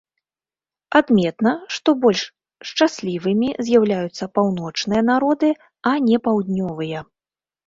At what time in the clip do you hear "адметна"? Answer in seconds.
0.99-1.51